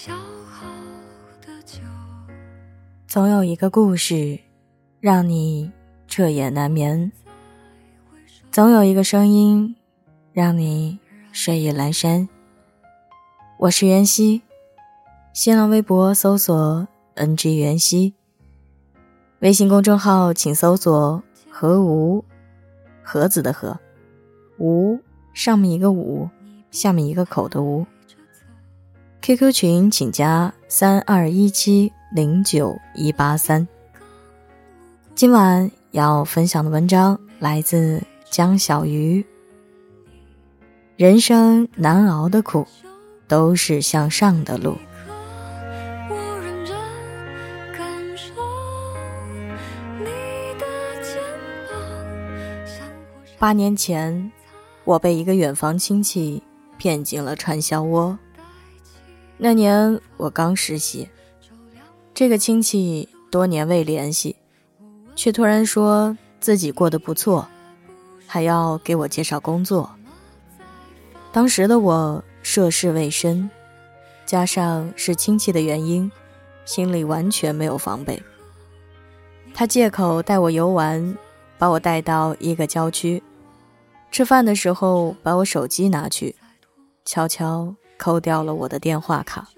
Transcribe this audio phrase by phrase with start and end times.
[0.00, 0.14] 消
[0.48, 0.64] 耗
[1.44, 1.80] 的酒
[3.08, 4.38] 总有一个故事，
[5.00, 5.72] 让你
[6.06, 7.10] 彻夜难眠；
[8.52, 9.74] 总有一个声音，
[10.32, 11.00] 让你
[11.32, 12.28] 睡意阑珊。
[13.58, 14.42] 我是袁熙，
[15.32, 18.14] 新浪微博搜索 “ng 袁熙”，
[19.42, 21.20] 微信公众号请搜索
[21.50, 22.24] “何无”，
[23.02, 23.80] 盒子的盒，
[24.60, 25.00] 无
[25.34, 26.28] 上面一个五，
[26.70, 27.84] 下面一个口的无。
[29.28, 33.68] QQ 群请加三二一七零九一八三。
[35.14, 39.22] 今晚要分享的文章来自江小鱼。
[40.96, 42.66] 人生难熬的苦，
[43.26, 44.78] 都是向上的路。
[53.38, 54.32] 八年前，
[54.84, 56.42] 我被一个远房亲戚
[56.78, 58.18] 骗进了传销窝。
[59.40, 61.08] 那年我刚实习，
[62.12, 64.34] 这个亲戚多年未联系，
[65.14, 67.46] 却突然说自己过得不错，
[68.26, 69.88] 还要给我介绍工作。
[71.30, 73.48] 当时的我涉世未深，
[74.26, 76.10] 加上是亲戚的原因，
[76.64, 78.20] 心里完全没有防备。
[79.54, 81.16] 他借口带我游玩，
[81.58, 83.22] 把我带到一个郊区，
[84.10, 86.34] 吃饭的时候把我手机拿去，
[87.04, 87.72] 悄悄。
[87.98, 89.48] 扣掉了我的电话卡，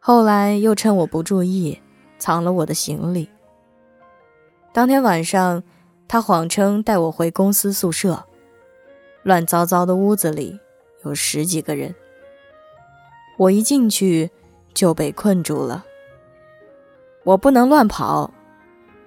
[0.00, 1.80] 后来又趁我不注意
[2.18, 3.28] 藏了我的行李。
[4.72, 5.62] 当天晚上，
[6.08, 8.24] 他谎称带我回公司宿舍，
[9.22, 10.58] 乱糟糟的屋子里
[11.04, 11.94] 有十几个人，
[13.36, 14.30] 我一进去
[14.74, 15.84] 就被困住了。
[17.24, 18.30] 我不能乱跑，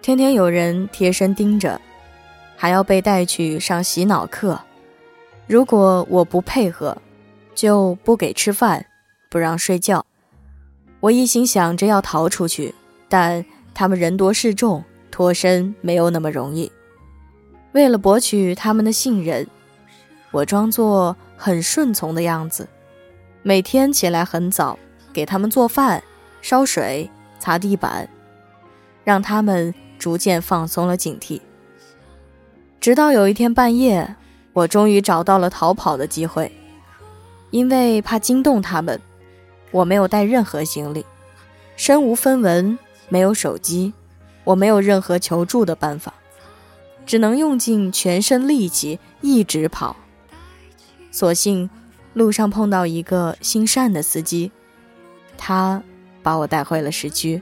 [0.00, 1.80] 天天有人贴身盯着，
[2.56, 4.58] 还要被带去上洗脑课。
[5.46, 6.96] 如果我不配合，
[7.54, 8.86] 就不给吃饭，
[9.30, 10.04] 不让睡觉。
[11.00, 12.74] 我一心想着要逃出去，
[13.08, 16.70] 但他们人多势众，脱身没有那么容易。
[17.72, 19.46] 为了博取他们的信任，
[20.30, 22.68] 我装作很顺从的样子，
[23.42, 24.78] 每天起来很早，
[25.12, 26.02] 给他们做饭、
[26.40, 28.08] 烧水、擦地板，
[29.04, 31.40] 让他们逐渐放松了警惕。
[32.80, 34.16] 直到有一天半夜，
[34.52, 36.50] 我终于找到了逃跑的机会。
[37.54, 39.00] 因为怕惊动他们，
[39.70, 41.06] 我没有带任何行李，
[41.76, 42.76] 身无分文，
[43.08, 43.92] 没有手机，
[44.42, 46.14] 我没有任何求助的办法，
[47.06, 49.94] 只能用尽全身力气一直跑。
[51.12, 51.70] 所幸
[52.12, 54.50] 路上碰到一个心善的司机，
[55.38, 55.80] 他
[56.24, 57.40] 把我带回了市区。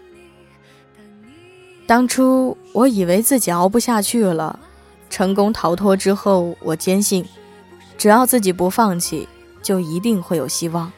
[1.86, 4.60] 当初我以为自己熬不下去了，
[5.08, 7.24] 成功逃脱之后，我坚信，
[7.96, 9.26] 只要自己不放弃。
[9.62, 10.92] 就一定会有希望。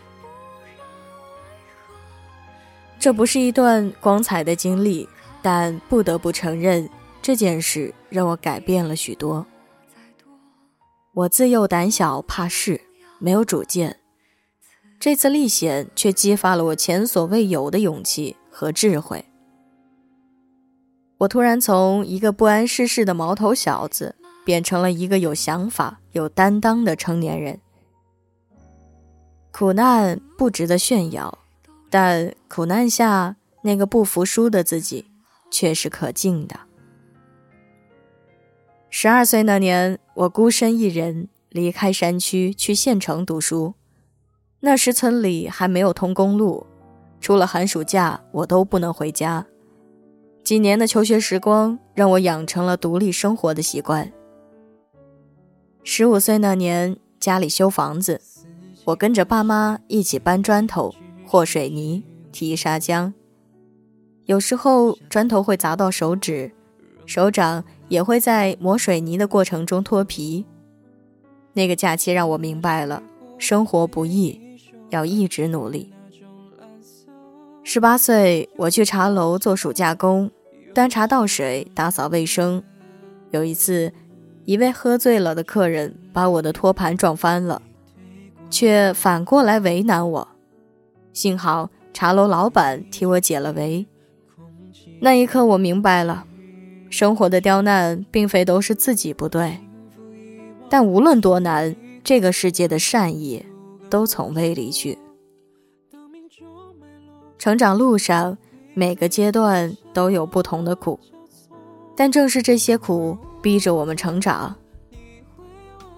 [2.98, 5.08] 这不是一段光彩的经历，
[5.42, 6.88] 但不得不承认，
[7.20, 9.47] 这件事让我改变了许多。
[11.12, 12.80] 我自幼胆小怕事，
[13.19, 14.00] 没有主见，
[14.98, 19.25] 这次历险却激发了我前所未有的勇气和智慧。
[21.19, 27.60] 我突然从一个不谙世事的毛头小子，变成了一个有想法、有担当的成年人。
[29.56, 31.38] 苦难不值得炫耀，
[31.88, 35.06] 但苦难下那个不服输的自己
[35.48, 36.59] 却是可敬的。
[38.91, 43.75] 十二岁那年，我孤身一人离开山区去县城读书。
[44.59, 46.66] 那时村里还没有通公路，
[47.20, 49.47] 除了寒暑假，我都不能回家。
[50.43, 54.10] 几年的求学时光让我养成了独立生活的习惯。
[55.84, 58.20] 十五岁那年，家里修房子。
[58.84, 60.94] 我跟着爸妈一起搬砖头、
[61.26, 63.10] 和水泥、提砂浆，
[64.26, 66.52] 有时候砖头会砸到手指，
[67.06, 70.44] 手掌也会在磨水泥的过程中脱皮。
[71.54, 73.02] 那个假期让我明白了，
[73.38, 74.38] 生活不易，
[74.90, 75.90] 要一直努力。
[77.62, 80.30] 十八岁，我去茶楼做暑假工，
[80.75, 82.62] 端茶倒水、打扫卫生。
[83.30, 83.90] 有一次，
[84.44, 87.62] 一位喝醉了的客人把我的托盘撞翻了。
[88.54, 90.28] 却反过来为难我，
[91.12, 93.84] 幸好茶楼老板替我解了围。
[95.00, 96.24] 那一刻，我明白了，
[96.88, 99.58] 生活的刁难并非都是自己不对，
[100.70, 101.74] 但无论多难，
[102.04, 103.44] 这个世界的善意
[103.90, 104.96] 都从未离去。
[107.36, 108.38] 成长路上，
[108.72, 111.00] 每个阶段都有不同的苦，
[111.96, 114.54] 但正是这些苦逼着我们成长。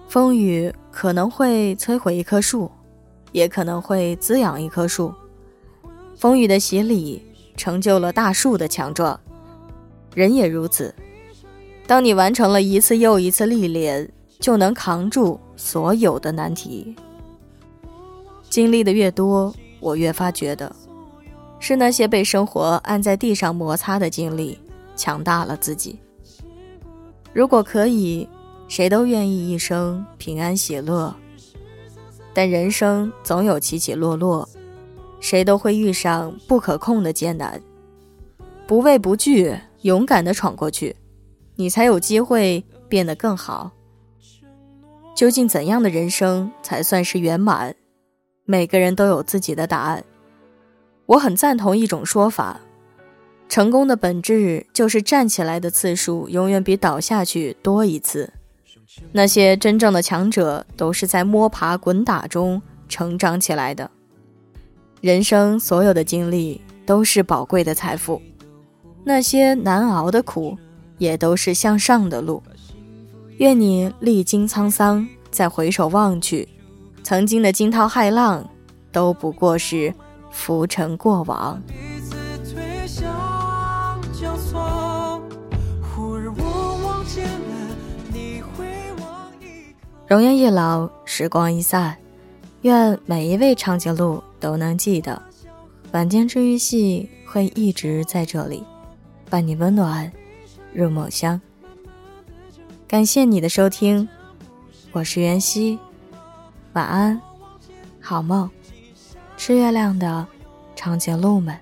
[0.07, 2.71] 风雨可能会摧毁一棵树，
[3.31, 5.13] 也可能会滋养一棵树。
[6.15, 7.21] 风雨的洗礼
[7.55, 9.19] 成就了大树的强壮，
[10.15, 10.93] 人也如此。
[11.85, 14.09] 当你完成了一次又一次历练，
[14.39, 16.95] 就能扛住所有的难题。
[18.49, 20.73] 经历的越多，我越发觉得，
[21.59, 24.57] 是那些被生活按在地上摩擦的经历，
[24.95, 25.99] 强大了自己。
[27.33, 28.27] 如果可以，
[28.67, 31.15] 谁都愿意一生平安喜乐。
[32.33, 34.47] 但人生总有起起落落，
[35.19, 37.61] 谁都会遇上不可控的艰难。
[38.67, 40.95] 不畏不惧，勇敢地闯过去，
[41.55, 43.71] 你才有机会变得更好。
[45.15, 47.75] 究竟怎样的人生才算是圆满？
[48.45, 50.03] 每个人都有自己的答案。
[51.07, 52.61] 我很赞同一种说法。
[53.49, 58.33] 成功的本质就是站起来的次数永远比倒下去多一次。
[59.11, 63.89] 那些真正的强者都是在摸爬滚打中成长起来的。
[65.01, 68.21] 人生所有的经历都是宝贵的财富，
[69.03, 70.57] 那些难熬的苦
[70.97, 72.41] 也都是向上的路。
[73.37, 76.47] 愿你历经沧桑，再回首望去，
[77.03, 78.49] 曾经的惊涛骇浪
[78.91, 79.93] 都不过是
[80.31, 81.61] 浮尘过往。
[90.07, 91.97] 容颜一老，时光一散，
[92.61, 95.21] 愿每一位长颈鹿都能记得，
[95.91, 98.63] 晚间治愈系会一直在这里，
[99.29, 100.09] 伴你温暖
[100.73, 101.41] 入梦乡。
[102.87, 104.07] 感谢你的收听，
[104.93, 105.77] 我是袁熙，
[106.71, 107.19] 晚安，
[107.99, 108.49] 好梦，
[109.35, 110.25] 吃月亮的
[110.73, 111.53] 长颈鹿们。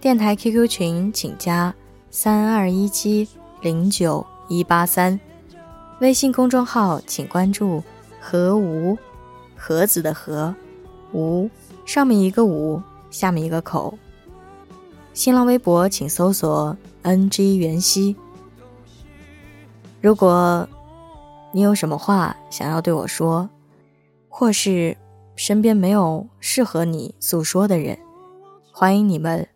[0.00, 1.74] 电台 QQ 群请加
[2.10, 3.28] 三二一七
[3.60, 5.20] 零九一八三。
[6.00, 7.82] 微信公众号请关注
[8.18, 8.96] “和无”，
[9.54, 10.54] 盒子的“和”，
[11.12, 11.48] 无
[11.84, 12.80] 上面一个“五”，
[13.10, 13.98] 下面一个口。
[15.12, 18.16] 新浪微博请搜索 “ng 袁熙”。
[20.00, 20.66] 如果
[21.52, 23.50] 你有什么话想要对我说，
[24.30, 24.96] 或是
[25.36, 27.98] 身边没有适合你诉说的人，
[28.72, 29.46] 欢迎你们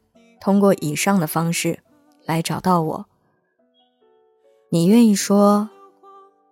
[0.42, 1.78] 通过以上的方式
[2.26, 3.06] 来找到我。
[4.68, 5.70] 你愿意说？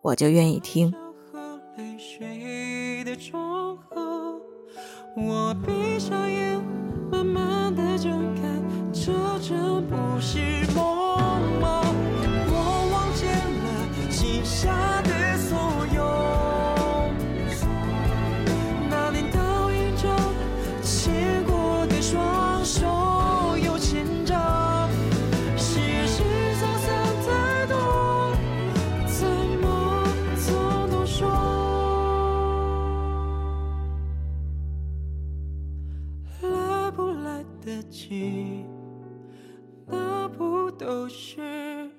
[0.02, 0.92] 我就愿意听。
[5.14, 6.60] 我闭上眼，
[7.10, 8.42] 慢慢的睁开，
[8.92, 10.38] 这真不是
[10.74, 11.82] 梦吗？
[12.48, 12.54] 我
[12.92, 13.28] 望见
[13.62, 13.66] 了
[14.10, 15.01] 记下
[39.86, 41.90] 那不都是？